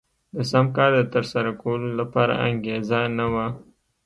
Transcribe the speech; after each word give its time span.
د 0.35 0.37
سم 0.51 0.65
کار 0.77 0.91
د 0.95 1.01
ترسره 1.13 1.51
کولو 1.61 1.89
لپاره 1.99 2.33
انګېزه 2.47 3.01
نه 3.17 3.25
وه. 3.33 3.47